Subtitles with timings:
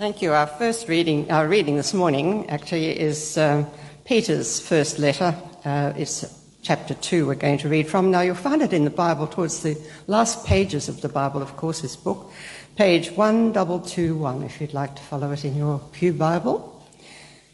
[0.00, 0.32] Thank you.
[0.32, 3.66] Our first reading, our reading this morning actually is uh,
[4.06, 5.36] Peter's first letter.
[5.62, 6.24] Uh, it's
[6.62, 8.10] chapter 2 we're going to read from.
[8.10, 9.76] Now, you'll find it in the Bible towards the
[10.06, 12.32] last pages of the Bible, of course, this book,
[12.76, 16.82] page 1221, if you'd like to follow it in your Pew Bible.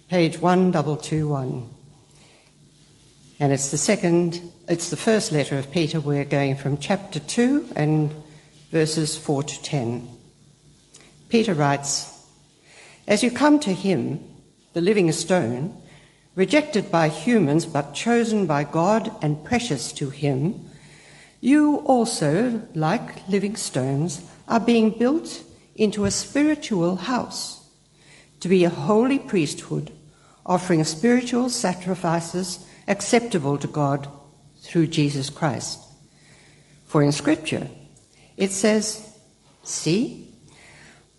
[0.08, 1.68] Page 1221.
[3.40, 5.98] And it's the second, it's the first letter of Peter.
[5.98, 8.14] We're going from chapter 2 and
[8.70, 10.08] verses 4 to 10.
[11.28, 12.15] Peter writes,
[13.06, 14.20] as you come to him,
[14.73, 15.77] the living stone,
[16.34, 20.69] rejected by humans but chosen by God and precious to him,
[21.41, 25.42] you also, like living stones, are being built
[25.74, 27.69] into a spiritual house
[28.41, 29.92] to be a holy priesthood,
[30.45, 34.09] offering spiritual sacrifices acceptable to God
[34.61, 35.80] through Jesus Christ.
[36.86, 37.69] For in Scripture,
[38.36, 39.16] it says,
[39.62, 40.33] See,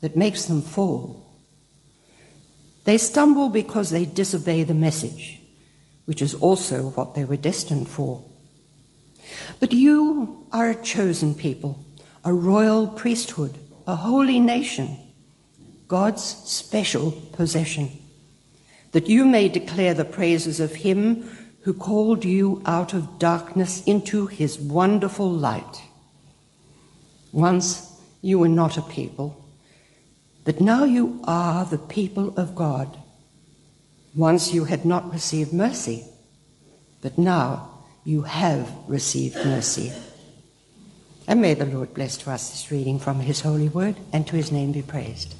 [0.00, 1.26] that makes them fall.
[2.84, 5.40] They stumble because they disobey the message,
[6.04, 8.24] which is also what they were destined for.
[9.58, 11.84] But you are a chosen people,
[12.24, 14.96] a royal priesthood, a holy nation,
[15.88, 17.90] God's special possession,
[18.92, 21.28] that you may declare the praises of Him
[21.62, 25.82] who called you out of darkness into His wonderful light.
[27.32, 29.45] Once you were not a people
[30.46, 32.96] that now you are the people of God.
[34.14, 36.04] Once you had not received mercy,
[37.02, 37.68] but now
[38.04, 39.92] you have received mercy.
[41.26, 44.36] And may the Lord bless to us this reading from his holy word, and to
[44.36, 45.34] his name be praised.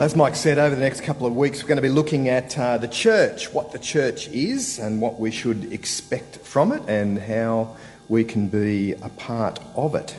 [0.00, 2.58] As Mike said, over the next couple of weeks, we're going to be looking at
[2.58, 7.16] uh, the church, what the church is, and what we should expect from it, and
[7.16, 7.76] how
[8.08, 10.16] we can be a part of it.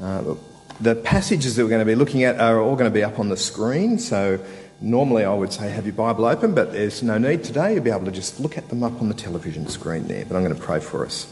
[0.00, 0.34] Uh,
[0.80, 3.18] the passages that we're going to be looking at are all going to be up
[3.18, 4.38] on the screen, so
[4.80, 7.74] normally I would say have your Bible open, but there's no need today.
[7.74, 10.24] You'll be able to just look at them up on the television screen there.
[10.24, 11.26] But I'm going to pray for us.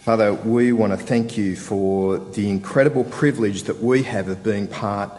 [0.00, 4.66] Father, we want to thank you for the incredible privilege that we have of being
[4.66, 5.12] part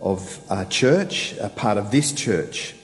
[0.00, 2.74] of a church, a part of this church.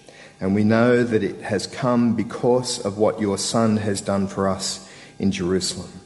[0.41, 4.49] And we know that it has come because of what your Son has done for
[4.49, 6.00] us in Jerusalem.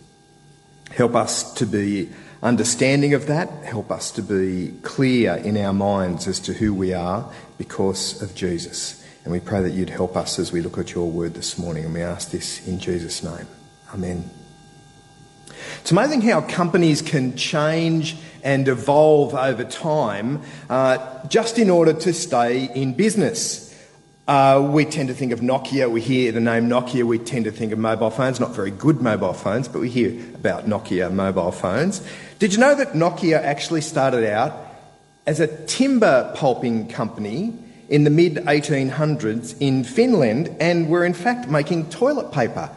[0.94, 2.09] Help us to be
[2.43, 3.49] understanding of that.
[3.65, 7.28] Help us to be clear in our minds as to who we are
[7.59, 9.05] because of Jesus.
[9.25, 11.84] And we pray that you'd help us as we look at your word this morning.
[11.84, 13.47] And we ask this in Jesus' name.
[13.93, 14.31] Amen.
[15.81, 22.12] It's amazing how companies can change and evolve over time uh, just in order to
[22.12, 23.63] stay in business.
[24.26, 25.90] Uh, we tend to think of Nokia.
[25.90, 27.04] We hear the name Nokia.
[27.04, 30.10] We tend to think of mobile phones, not very good mobile phones, but we hear
[30.34, 32.00] about Nokia mobile phones.
[32.38, 34.54] Did you know that Nokia actually started out
[35.26, 37.52] as a timber pulping company
[37.90, 42.70] in the mid 1800s in Finland and were in fact making toilet paper?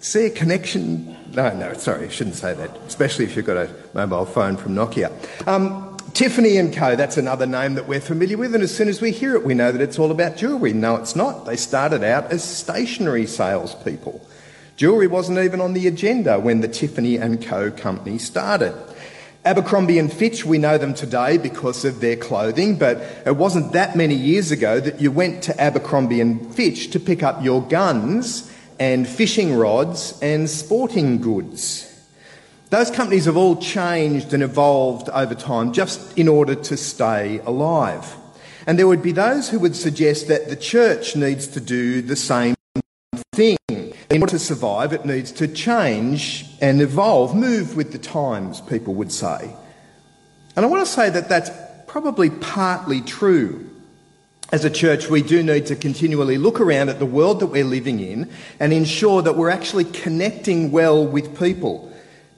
[0.00, 1.14] See a connection?
[1.34, 4.74] No, no, sorry, I shouldn't say that, especially if you've got a mobile phone from
[4.74, 5.12] Nokia.
[5.46, 5.87] Um,
[6.18, 6.96] Tiffany and Co.
[6.96, 9.54] That's another name that we're familiar with, and as soon as we hear it, we
[9.54, 10.72] know that it's all about jewellery.
[10.72, 11.46] No, it's not.
[11.46, 14.20] They started out as stationery salespeople.
[14.76, 17.70] Jewellery wasn't even on the agenda when the Tiffany and Co.
[17.70, 18.74] company started.
[19.44, 23.94] Abercrombie and Fitch, we know them today because of their clothing, but it wasn't that
[23.94, 28.52] many years ago that you went to Abercrombie and Fitch to pick up your guns
[28.80, 31.87] and fishing rods and sporting goods.
[32.70, 38.14] Those companies have all changed and evolved over time just in order to stay alive.
[38.66, 42.16] And there would be those who would suggest that the church needs to do the
[42.16, 42.54] same
[43.32, 43.56] thing.
[43.70, 48.92] In order to survive, it needs to change and evolve, move with the times, people
[48.94, 49.54] would say.
[50.54, 51.50] And I want to say that that's
[51.86, 53.64] probably partly true.
[54.52, 57.64] As a church, we do need to continually look around at the world that we're
[57.64, 58.30] living in
[58.60, 61.88] and ensure that we're actually connecting well with people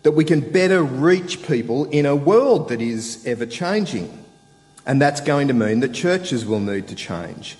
[0.02, 4.24] that we can better reach people in a world that is ever changing.
[4.86, 7.56] And that's going to mean that churches will need to change.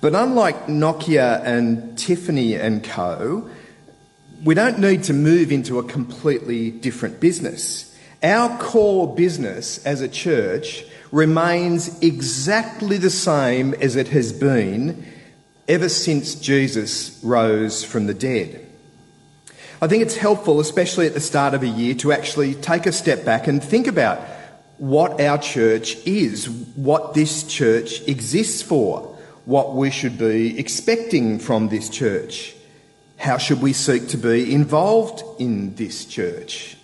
[0.00, 3.48] But unlike Nokia and Tiffany and Co.,
[4.44, 7.86] we don't need to move into a completely different business.
[8.22, 15.06] Our core business as a church remains exactly the same as it has been
[15.68, 18.69] ever since Jesus rose from the dead.
[19.82, 22.92] I think it's helpful, especially at the start of a year, to actually take a
[22.92, 24.18] step back and think about
[24.76, 29.00] what our church is, what this church exists for,
[29.46, 32.54] what we should be expecting from this church.
[33.16, 36.76] How should we seek to be involved in this church?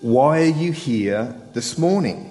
[0.00, 2.30] Why are you here this morning?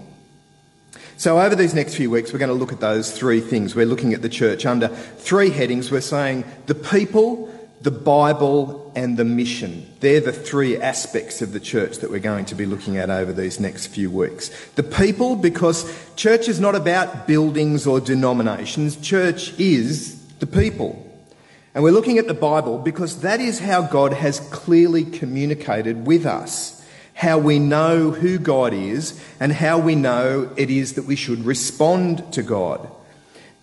[1.18, 3.76] So, over these next few weeks, we're going to look at those three things.
[3.76, 5.92] We're looking at the church under three headings.
[5.92, 7.48] We're saying the people,
[7.82, 9.88] the Bible, and the mission.
[10.02, 13.32] They're the three aspects of the church that we're going to be looking at over
[13.34, 14.50] these next few weeks.
[14.76, 21.08] The people, because church is not about buildings or denominations, church is the people.
[21.74, 26.26] And we're looking at the Bible because that is how God has clearly communicated with
[26.26, 26.82] us
[27.22, 31.46] how we know who God is, and how we know it is that we should
[31.46, 32.90] respond to God.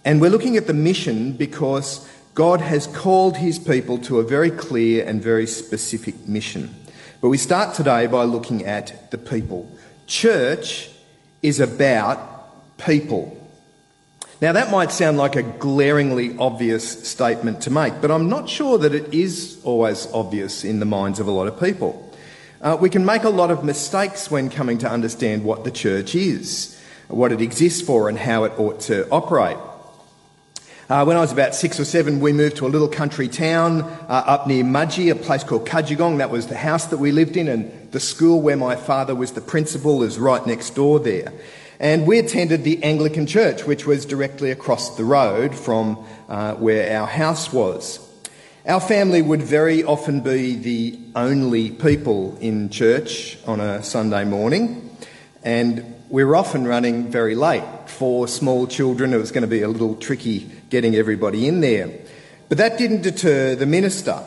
[0.04, 4.50] And we're looking at the mission because God has called his people to a very
[4.50, 6.74] clear and very specific mission.
[7.20, 9.70] But we start today by looking at the people.
[10.06, 10.88] Church
[11.42, 13.34] is about people.
[14.40, 18.78] Now, that might sound like a glaringly obvious statement to make, but I'm not sure
[18.78, 22.04] that it is always obvious in the minds of a lot of people.
[22.60, 26.14] Uh, we can make a lot of mistakes when coming to understand what the church
[26.14, 29.56] is, what it exists for, and how it ought to operate.
[30.88, 33.82] Uh, when I was about six or seven, we moved to a little country town
[33.82, 36.16] uh, up near Mudgee, a place called Cudgegong.
[36.16, 39.32] That was the house that we lived in, and the school where my father was
[39.32, 41.30] the principal is right next door there.
[41.78, 46.98] And we attended the Anglican church, which was directly across the road from uh, where
[46.98, 48.00] our house was.
[48.64, 54.88] Our family would very often be the only people in church on a Sunday morning,
[55.44, 57.64] and we were often running very late.
[57.86, 61.90] For small children, it was going to be a little tricky getting everybody in there.
[62.48, 64.22] But that didn't deter the minister.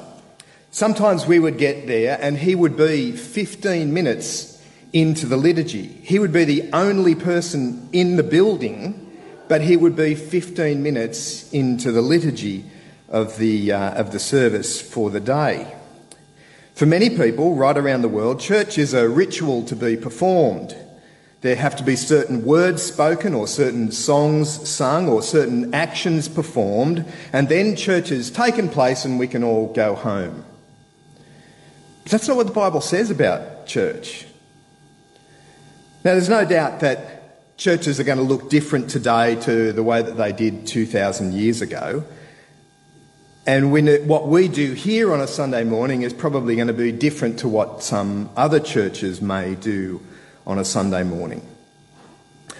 [0.69, 4.63] Sometimes we would get there and he would be 15 minutes
[4.93, 5.87] into the liturgy.
[5.87, 9.17] He would be the only person in the building,
[9.47, 12.65] but he would be 15 minutes into the liturgy
[13.09, 15.73] of the, uh, of the service for the day.
[16.73, 20.75] For many people right around the world, church is a ritual to be performed.
[21.41, 27.03] There have to be certain words spoken, or certain songs sung, or certain actions performed,
[27.33, 30.45] and then church has taken place and we can all go home.
[32.03, 34.25] But that's not what the Bible says about church.
[36.03, 40.01] Now, there's no doubt that churches are going to look different today to the way
[40.01, 42.03] that they did 2,000 years ago.
[43.47, 43.71] And
[44.07, 47.47] what we do here on a Sunday morning is probably going to be different to
[47.47, 50.01] what some other churches may do
[50.45, 51.45] on a Sunday morning.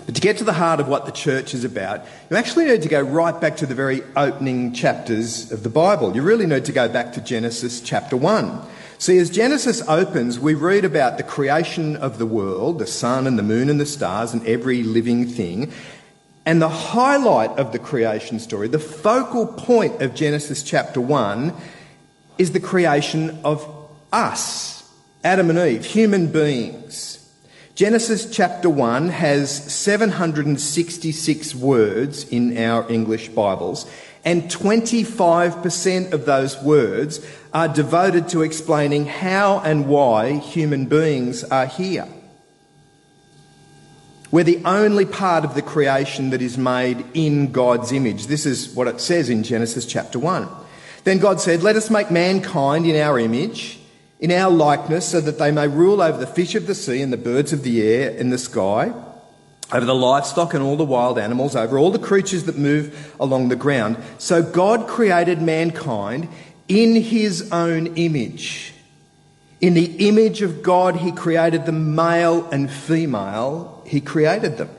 [0.06, 2.82] But to get to the heart of what the church is about, you actually need
[2.82, 6.16] to go right back to the very opening chapters of the Bible.
[6.16, 8.62] You really need to go back to Genesis chapter 1.
[8.98, 13.38] See, as Genesis opens, we read about the creation of the world, the sun and
[13.38, 15.72] the moon and the stars and every living thing.
[16.46, 21.54] And the highlight of the creation story, the focal point of Genesis chapter 1,
[22.38, 23.68] is the creation of
[24.12, 24.90] us,
[25.24, 27.21] Adam and Eve, human beings.
[27.82, 33.90] Genesis chapter 1 has 766 words in our English Bibles,
[34.24, 41.66] and 25% of those words are devoted to explaining how and why human beings are
[41.66, 42.08] here.
[44.30, 48.28] We're the only part of the creation that is made in God's image.
[48.28, 50.48] This is what it says in Genesis chapter 1.
[51.04, 53.81] Then God said, Let us make mankind in our image,
[54.22, 57.12] in our likeness, so that they may rule over the fish of the sea and
[57.12, 58.94] the birds of the air in the sky,
[59.74, 63.50] over the livestock and all the wild animals, over all the creatures that move along
[63.50, 63.98] the ground.
[64.18, 66.30] So God created mankind
[66.70, 68.74] in his own image.
[69.60, 74.70] In the image of God, he created them male and female he created them.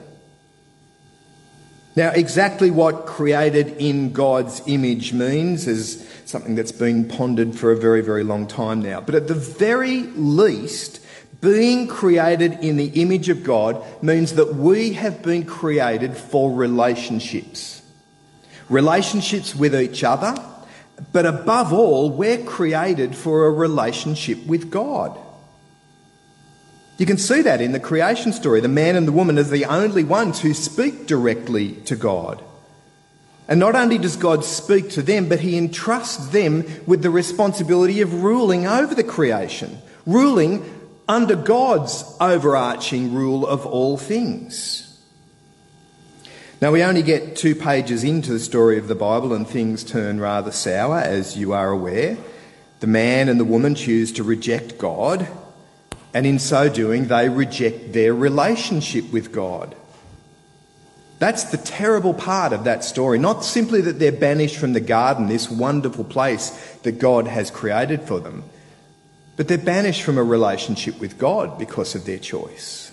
[1.95, 7.77] Now, exactly what created in God's image means is something that's been pondered for a
[7.77, 9.01] very, very long time now.
[9.01, 11.01] But at the very least,
[11.43, 17.83] being created in the image of God means that we have been created for relationships.
[18.71, 20.35] Relationships with each other,
[21.13, 25.19] but above all, we're created for a relationship with God.
[26.99, 28.61] You can see that in the creation story.
[28.61, 32.43] The man and the woman are the only ones who speak directly to God.
[33.49, 38.01] And not only does God speak to them, but he entrusts them with the responsibility
[38.01, 40.65] of ruling over the creation, ruling
[41.09, 44.89] under God's overarching rule of all things.
[46.61, 50.21] Now, we only get two pages into the story of the Bible and things turn
[50.21, 52.17] rather sour, as you are aware.
[52.79, 55.27] The man and the woman choose to reject God,
[56.15, 59.75] and in so doing, they reject their relationship with God.
[61.19, 63.19] That's the terrible part of that story.
[63.19, 66.51] Not simply that they're banished from the garden, this wonderful place
[66.83, 68.43] that God has created for them,
[69.37, 72.91] but they're banished from a relationship with God because of their choice.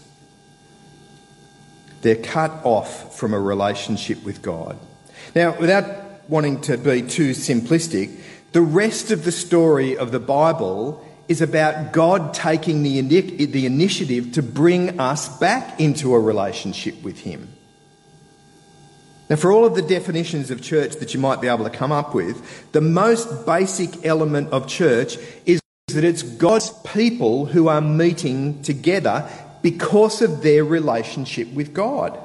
[2.02, 4.78] They're cut off from a relationship with God.
[5.36, 8.20] Now, without wanting to be too simplistic,
[8.52, 14.34] the rest of the story of the Bible is about God taking the, the initiative
[14.34, 17.48] to bring us back into a relationship with Him.
[19.30, 21.92] Now, for all of the definitions of church that you might be able to come
[21.92, 27.80] up with, the most basic element of church is that it's God's people who are
[27.80, 29.30] meeting together
[29.62, 32.20] because of their relationship with God.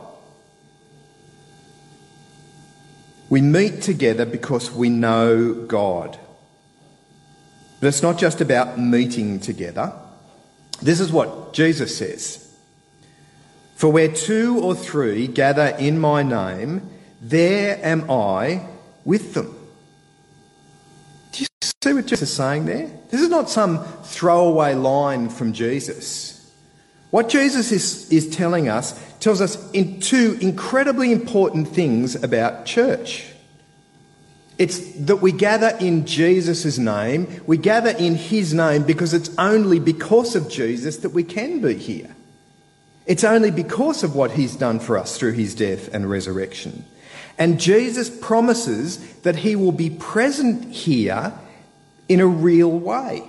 [3.29, 6.19] We meet together because we know God.
[7.85, 9.93] But it's not just about meeting together.
[10.81, 12.51] This is what Jesus says
[13.77, 16.89] For where two or three gather in my name,
[17.21, 18.67] there am I
[19.05, 19.55] with them.
[21.33, 22.91] Do you see what Jesus is saying there?
[23.11, 26.51] This is not some throwaway line from Jesus.
[27.11, 33.27] What Jesus is, is telling us tells us in two incredibly important things about church.
[34.57, 39.81] It's that we gather in Jesus' name, we gather in his name because it's only
[39.81, 42.15] because of Jesus that we can be here.
[43.07, 46.85] It's only because of what he's done for us through his death and resurrection.
[47.37, 51.33] And Jesus promises that he will be present here
[52.09, 53.25] in a real way.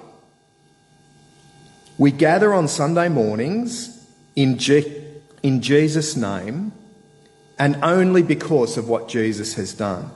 [1.97, 4.05] We gather on Sunday mornings
[4.35, 5.03] in, Je-
[5.41, 6.71] in Jesus' name
[7.57, 10.11] and only because of what Jesus has done.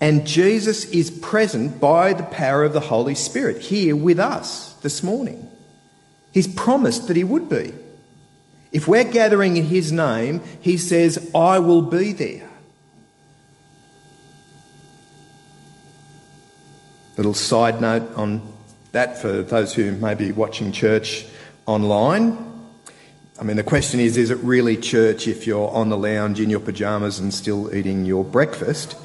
[0.00, 5.02] And Jesus is present by the power of the Holy Spirit here with us this
[5.02, 5.48] morning.
[6.32, 7.74] He's promised that He would be.
[8.72, 12.48] If we're gathering in His name, He says, I will be there.
[17.18, 18.40] Little side note on
[18.92, 21.26] that for those who may be watching church
[21.66, 22.46] online.
[23.38, 26.48] I mean, the question is is it really church if you're on the lounge in
[26.48, 28.96] your pyjamas and still eating your breakfast?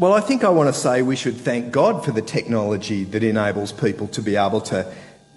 [0.00, 3.22] Well, I think I want to say we should thank God for the technology that
[3.22, 4.90] enables people to be able to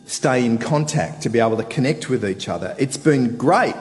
[0.05, 2.73] stay in contact, to be able to connect with each other.
[2.79, 3.75] It's been great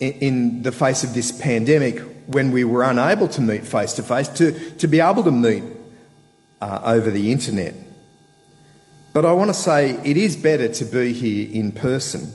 [0.00, 1.98] in the face of this pandemic
[2.28, 5.64] when we were unable to meet face to face to be able to meet
[6.62, 7.74] uh, over the internet.
[9.12, 12.32] But I want to say it is better to be here in person.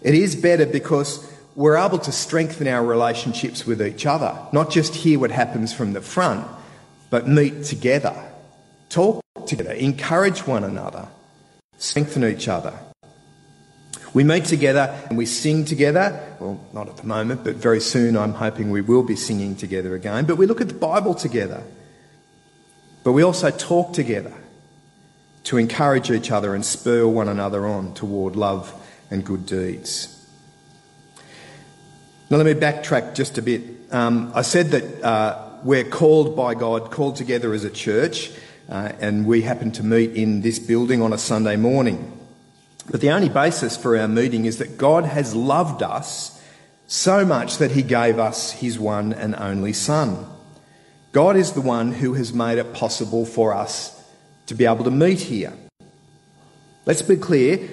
[0.00, 1.24] It is better because
[1.54, 5.92] we're able to strengthen our relationships with each other, not just hear what happens from
[5.92, 6.48] the front,
[7.12, 8.14] but meet together,
[8.88, 11.06] talk together, encourage one another,
[11.76, 12.72] strengthen each other.
[14.14, 16.18] We meet together and we sing together.
[16.40, 19.94] Well, not at the moment, but very soon I'm hoping we will be singing together
[19.94, 20.24] again.
[20.24, 21.62] But we look at the Bible together.
[23.04, 24.32] But we also talk together
[25.44, 28.72] to encourage each other and spur one another on toward love
[29.10, 30.08] and good deeds.
[32.30, 33.62] Now, let me backtrack just a bit.
[33.90, 38.30] Um, I said that uh, we're called by God, called together as a church,
[38.68, 42.18] uh, and we happen to meet in this building on a Sunday morning.
[42.90, 46.40] But the only basis for our meeting is that God has loved us
[46.86, 50.26] so much that he gave us his one and only Son.
[51.12, 53.98] God is the one who has made it possible for us
[54.46, 55.52] to be able to meet here.
[56.84, 57.68] Let's be clear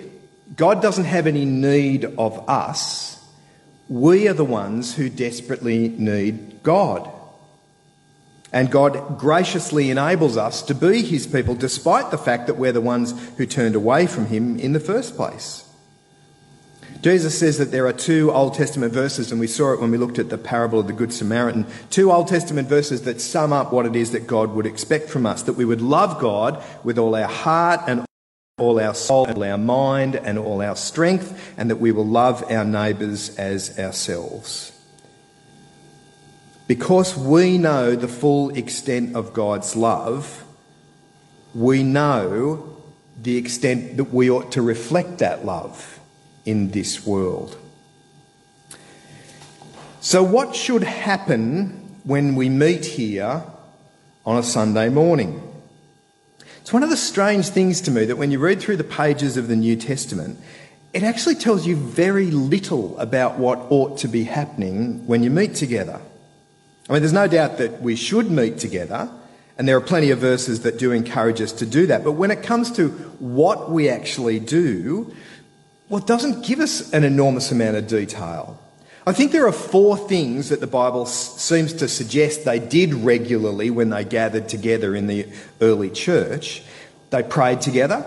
[0.56, 3.24] God doesn't have any need of us.
[3.88, 7.12] We are the ones who desperately need God.
[8.52, 12.82] And God graciously enables us to be his people despite the fact that we're the
[12.82, 15.66] ones who turned away from him in the first place.
[17.02, 19.98] Jesus says that there are two Old Testament verses, and we saw it when we
[19.98, 21.66] looked at the parable of the Good Samaritan.
[21.90, 25.26] Two Old Testament verses that sum up what it is that God would expect from
[25.26, 28.04] us that we would love God with all our heart and
[28.58, 32.06] all our soul and all our mind and all our strength, and that we will
[32.06, 34.74] love our neighbours as ourselves.
[36.70, 40.46] Because we know the full extent of God's love,
[41.56, 42.78] we know
[43.20, 46.00] the extent that we ought to reflect that love
[46.46, 47.58] in this world.
[50.00, 51.70] So, what should happen
[52.04, 53.42] when we meet here
[54.24, 55.42] on a Sunday morning?
[56.62, 59.38] It's one of the strange things to me that when you read through the pages
[59.38, 60.38] of the New Testament,
[60.94, 65.56] it actually tells you very little about what ought to be happening when you meet
[65.56, 66.00] together.
[66.90, 69.10] I mean, there's no doubt that we should meet together,
[69.58, 72.04] and there are plenty of verses that do encourage us to do that.
[72.04, 75.14] But when it comes to what we actually do,
[75.88, 78.60] well, it doesn't give us an enormous amount of detail.
[79.06, 83.70] I think there are four things that the Bible seems to suggest they did regularly
[83.70, 85.28] when they gathered together in the
[85.62, 86.64] early church.
[87.10, 88.06] They prayed together,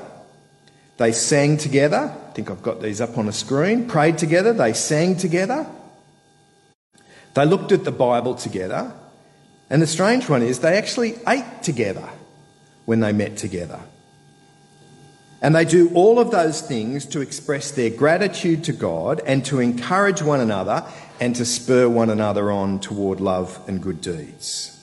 [0.98, 2.12] they sang together.
[2.28, 3.88] I think I've got these up on a screen.
[3.88, 5.66] Prayed together, they sang together,
[7.34, 8.92] they looked at the Bible together,
[9.70, 12.08] and the strange one is they actually ate together
[12.84, 13.80] when they met together.
[15.40, 19.58] And they do all of those things to express their gratitude to God and to
[19.58, 20.84] encourage one another
[21.20, 24.78] and to spur one another on toward love and good deeds.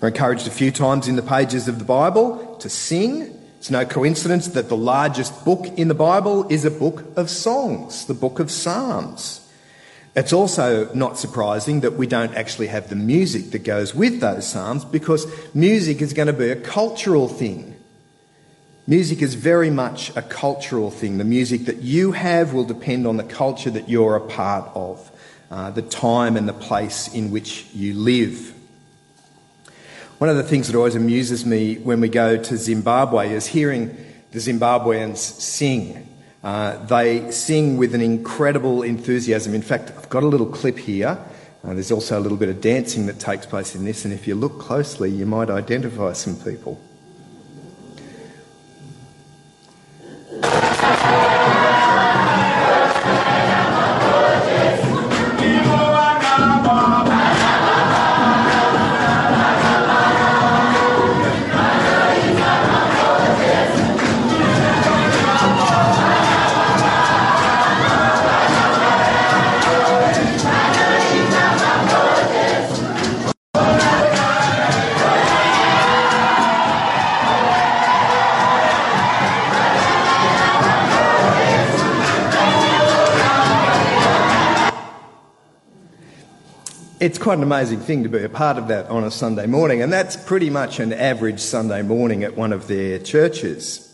[0.00, 3.38] We're encouraged a few times in the pages of the Bible to sing.
[3.58, 8.06] It's no coincidence that the largest book in the Bible is a book of songs,
[8.06, 9.41] the book of Psalms.
[10.14, 14.46] It's also not surprising that we don't actually have the music that goes with those
[14.46, 17.74] Psalms because music is going to be a cultural thing.
[18.86, 21.16] Music is very much a cultural thing.
[21.16, 25.10] The music that you have will depend on the culture that you're a part of,
[25.50, 28.52] uh, the time and the place in which you live.
[30.18, 33.96] One of the things that always amuses me when we go to Zimbabwe is hearing
[34.32, 36.08] the Zimbabweans sing.
[36.42, 39.54] Uh, they sing with an incredible enthusiasm.
[39.54, 41.18] In fact, I've got a little clip here.
[41.64, 44.26] Uh, there's also a little bit of dancing that takes place in this, and if
[44.26, 46.80] you look closely, you might identify some people.
[87.02, 89.82] It's quite an amazing thing to be a part of that on a Sunday morning,
[89.82, 93.88] and that's pretty much an average Sunday morning at one of their churches.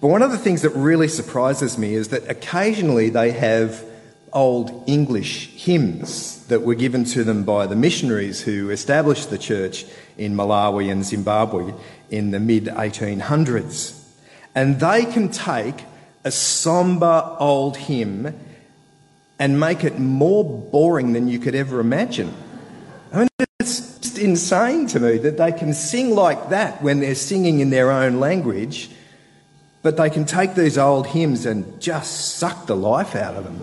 [0.00, 3.84] But one of the things that really surprises me is that occasionally they have
[4.32, 9.84] old English hymns that were given to them by the missionaries who established the church
[10.16, 11.74] in Malawi and Zimbabwe
[12.08, 13.94] in the mid 1800s.
[14.54, 15.84] And they can take
[16.24, 18.40] a sombre old hymn
[19.38, 22.32] and make it more boring than you could ever imagine.
[23.12, 23.28] I mean,
[23.60, 27.70] it's just insane to me that they can sing like that when they're singing in
[27.70, 28.90] their own language,
[29.82, 33.60] but they can take these old hymns and just suck the life out of them.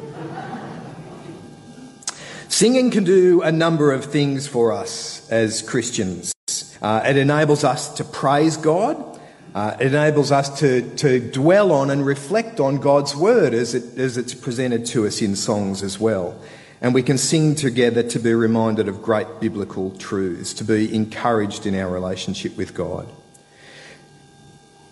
[2.49, 6.33] Singing can do a number of things for us as Christians.
[6.81, 9.12] Uh, it enables us to praise God.
[9.53, 13.99] Uh, it enables us to, to dwell on and reflect on God's word as, it,
[13.99, 16.39] as it's presented to us in songs as well.
[16.81, 21.65] And we can sing together to be reminded of great biblical truths, to be encouraged
[21.65, 23.07] in our relationship with God.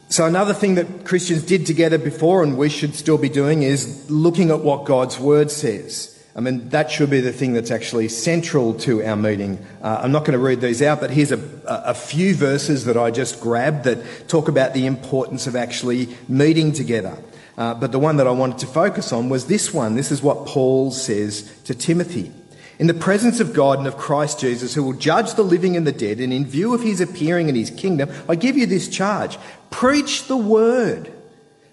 [0.08, 4.10] So, another thing that Christians did together before, and we should still be doing, is
[4.12, 6.11] looking at what God's word says.
[6.36, 9.66] I mean, that should be the thing that's actually central to our meeting.
[9.82, 12.96] Uh, I'm not going to read these out, but here's a, a, few verses that
[12.96, 17.18] I just grabbed that talk about the importance of actually meeting together.
[17.58, 19.96] Uh, but the one that I wanted to focus on was this one.
[19.96, 22.32] This is what Paul says to Timothy.
[22.80, 25.86] In the presence of God and of Christ Jesus, who will judge the living and
[25.86, 28.88] the dead, and in view of his appearing in his kingdom, I give you this
[28.88, 29.38] charge
[29.70, 31.12] preach the word.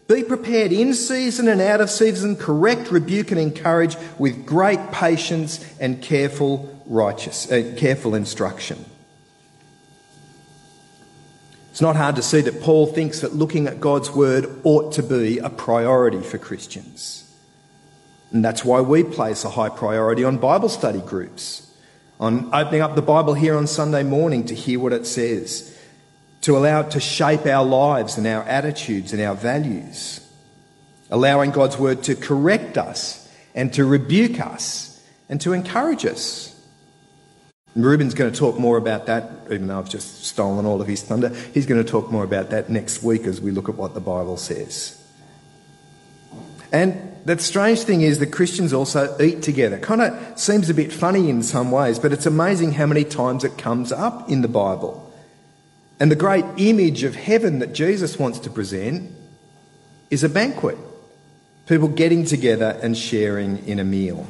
[0.08, 5.62] Be prepared in season and out of season, correct, rebuke, and encourage with great patience
[5.78, 8.86] and careful righteous, uh, careful instruction.
[11.70, 15.02] It's not hard to see that Paul thinks that looking at God's word ought to
[15.02, 17.30] be a priority for Christians.
[18.32, 21.70] And that's why we place a high priority on Bible study groups,
[22.18, 25.77] on opening up the Bible here on Sunday morning to hear what it says,
[26.42, 30.26] to allow it to shape our lives and our attitudes and our values,
[31.10, 36.54] allowing God's word to correct us and to rebuke us and to encourage us.
[37.74, 40.88] And Ruben's going to talk more about that, even though I've just stolen all of
[40.88, 41.28] his thunder.
[41.54, 44.00] He's going to talk more about that next week as we look at what the
[44.00, 44.94] Bible says.
[46.72, 49.78] And the strange thing is that Christians also eat together.
[49.78, 53.44] Kind of seems a bit funny in some ways, but it's amazing how many times
[53.44, 55.07] it comes up in the Bible.
[56.00, 59.10] And the great image of heaven that Jesus wants to present
[60.10, 60.78] is a banquet.
[61.66, 64.26] People getting together and sharing in a meal.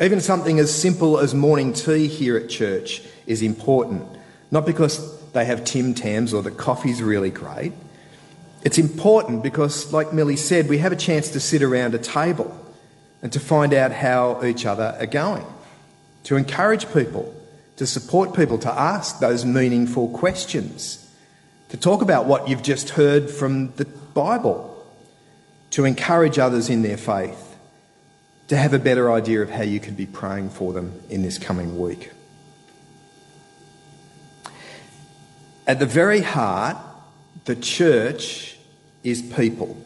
[0.00, 4.06] Even something as simple as morning tea here at church is important,
[4.50, 7.72] not because they have Tim Tams or the coffee's really great.
[8.62, 12.58] It's important because, like Millie said, we have a chance to sit around a table
[13.22, 15.44] and to find out how each other are going,
[16.24, 17.32] to encourage people,
[17.76, 21.08] to support people, to ask those meaningful questions,
[21.68, 24.72] to talk about what you've just heard from the Bible,
[25.70, 27.56] to encourage others in their faith,
[28.48, 31.38] to have a better idea of how you could be praying for them in this
[31.38, 32.10] coming week.
[35.66, 36.76] At the very heart,
[37.44, 38.56] the church
[39.02, 39.76] is people.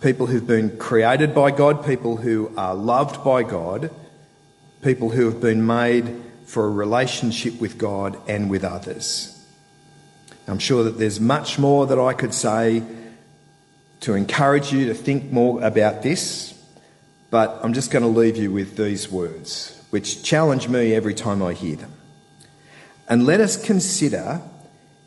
[0.00, 3.90] People who've been created by God, people who are loved by God,
[4.80, 9.40] people who have been made for a relationship with God and with others.
[10.48, 12.82] I'm sure that there's much more that I could say
[14.00, 16.60] to encourage you to think more about this,
[17.30, 21.40] but I'm just going to leave you with these words, which challenge me every time
[21.40, 21.92] I hear them.
[23.08, 24.42] And let us consider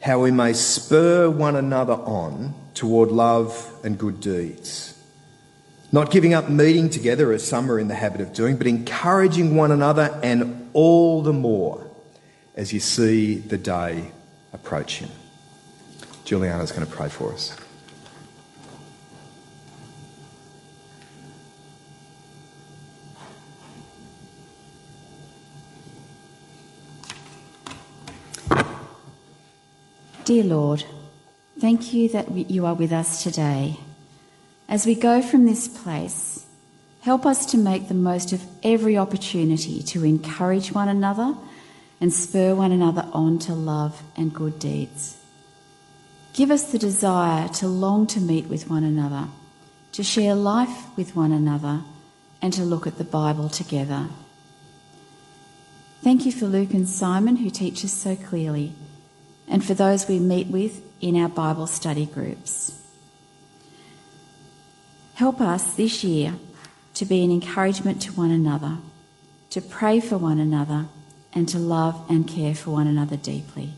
[0.01, 4.97] how we may spur one another on toward love and good deeds.
[5.91, 9.57] Not giving up meeting together as some are in the habit of doing, but encouraging
[9.57, 11.87] one another and all the more
[12.55, 14.11] as you see the day
[14.51, 15.09] approaching.
[16.25, 17.55] Juliana's going to pray for us.
[30.25, 30.85] Dear Lord,
[31.59, 33.77] thank you that you are with us today.
[34.69, 36.42] As we go from this place,
[37.03, 41.35] help us to make the most of every opportunity to encourage one another
[41.99, 45.17] and spur one another on to love and good deeds.
[46.33, 49.27] Give us the desire to long to meet with one another,
[49.91, 51.81] to share life with one another,
[52.41, 54.07] and to look at the Bible together.
[56.03, 58.73] Thank you for Luke and Simon who teach us so clearly
[59.49, 62.81] and for those we meet with in our Bible study groups.
[65.15, 66.35] Help us this year
[66.93, 68.77] to be an encouragement to one another,
[69.49, 70.85] to pray for one another,
[71.33, 73.73] and to love and care for one another deeply.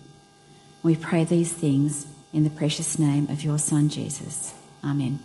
[0.83, 4.53] We pray these things in the precious name of your Son, Jesus.
[4.83, 5.19] Amen.